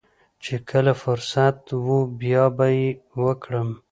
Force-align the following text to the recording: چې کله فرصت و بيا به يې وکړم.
چې 0.43 0.55
کله 0.69 0.93
فرصت 1.03 1.57
و 1.85 1.87
بيا 2.19 2.43
به 2.57 2.67
يې 2.77 2.89
وکړم. 3.23 3.69